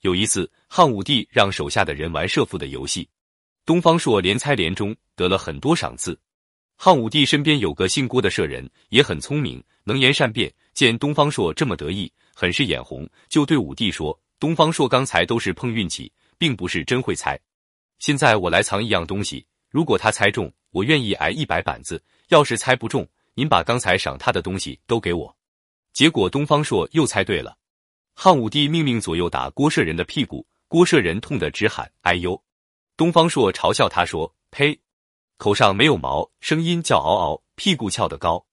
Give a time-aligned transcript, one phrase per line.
[0.00, 3.06] 有一次，汉武帝让手下的人玩射父的游戏，
[3.66, 6.18] 东方朔连猜连中，得了很多赏赐。
[6.76, 10.50] 汉武帝身边有个姓郭的舍人，也很聪明，能言善辩。
[10.72, 17.38] 见东方朔这么得意，很是眼红，就对武帝说：“东方朔刚才都是碰运气，并不是真会猜。
[17.98, 21.98] 现在我来藏一样东西，如果他猜中，我愿意挨一百板子；
[22.28, 25.36] 要是猜不中，您把刚才赏他的东西都给我。”
[25.92, 27.58] 结果东方朔又猜对了。
[28.14, 32.42] 汉武帝命令左右打郭舍人的屁股，郭舍人痛得直喊“哎呦”。
[32.96, 34.78] 东方朔嘲笑他说：“呸！”
[35.38, 38.44] 口上没有毛，声音叫嗷嗷，屁股翘得高。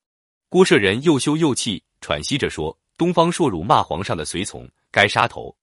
[0.48, 5.54] 郭舍人又羞又气，喘息着说：“东方朔辱骂皇上的随从，该杀头。”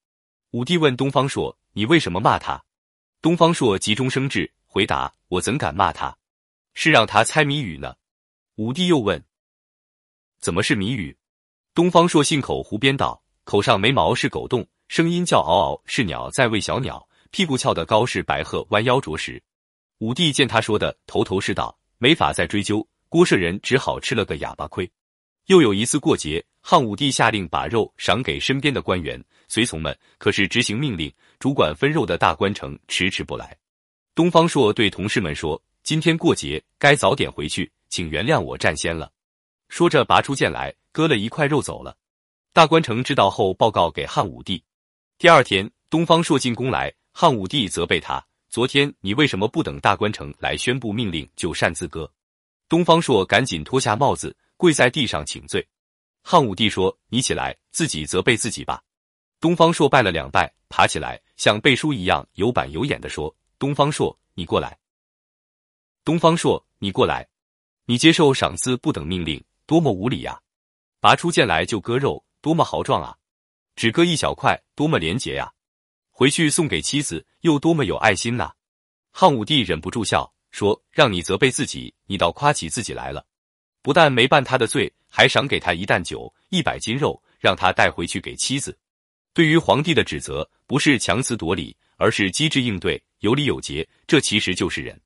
[0.52, 2.64] 武帝问东方朔：“你为什么骂他？”
[3.20, 6.16] 东方朔急中生智，回答：“我怎敢骂他？
[6.74, 7.96] 是让他猜谜语呢。”
[8.54, 9.24] 武帝又问
[10.38, 11.18] ：“怎么是谜语？”
[11.74, 19.40] 东方朔信口胡编道：“口上没毛是狗洞，声音叫嗷嗷是鸟在喂小鸟，屁股翘得高是白鹤弯腰啄食。”
[19.98, 24.90] 武帝见他说的头头是道，没法再追究，郭舍人只好吃了个哑巴亏。
[25.46, 33.56] 又有一次过节，汉武帝下令把肉赏给身边的官员、随从们，可是执行命令，主管分肉的大官城迟迟不来。
[34.12, 39.12] 东方朔对同事们说：“今天过节，该早点回去，请原谅我占先了。”
[39.70, 41.96] 说着，拔出剑来，割了一块肉走了。
[42.56, 44.64] 大官城知道后，报告给汉武帝。
[45.18, 48.26] 第二天，东方朔进宫来，汉武帝责备他。
[48.48, 52.10] 昨天你为什么不等大官城来宣布命令就擅自割？
[52.66, 55.68] 东方朔赶紧脱下帽子，跪在地上请罪。
[56.22, 58.82] 汉武帝说：“你起来，自己责备自己吧。”
[59.38, 64.78] 东方朔拜了两拜，爬起来，像背书一样有板有眼的说：“东方朔，你过来。
[66.02, 67.28] 东方朔，你过来。
[67.84, 70.40] 你接受赏赐不等命令，多么无礼呀！
[71.00, 73.16] 拔出剑来就割肉，多么豪壮啊！
[73.74, 75.52] 只割一小块，多么廉洁呀！”
[76.14, 78.52] 回去送给妻子，又多么有爱心呐！
[79.10, 83.26] 汉武帝忍不住笑说：“让你责备自己，你倒夸起自己来了。
[83.82, 88.78] 不但没办他的罪，还赏给他一担酒、一百斤肉，让他带回去给妻子。”
[89.34, 94.96] 对于皇帝的指责，不是强词夺理，而是机智应对，有理有节，这其实就是人。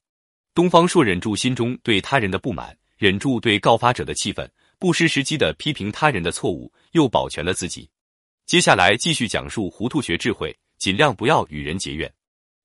[0.52, 4.46] 东方朔忍住心中对他人的不满，忍住对告发者的气愤，
[4.80, 7.88] 不失时机的批评他人的错误，又保全了自己。
[8.46, 10.52] 接下来继续讲述糊涂学智慧。
[10.80, 12.10] 尽量不要与人结怨。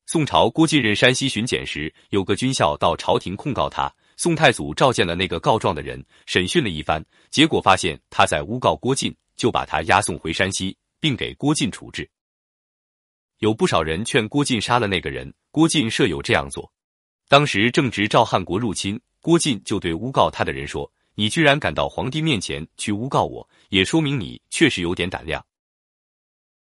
[0.05, 3.93] 宋朝郭进任山西巡检时，有个军校到朝廷控告他。
[4.15, 12.09] 宋太祖召见了那个告状的人，审讯了一番，结果发现他在诬告郭进，就把他押送回山西，并给郭进处置。
[13.39, 16.71] 有不少人劝郭靖杀了那个人，郭靖设有这样做。
[17.27, 25.43] 当时正值赵汉国入侵，郭靖就对诬告他的人说：“你居然敢到皇帝面前去诬告我，也说明你确实有点胆量。”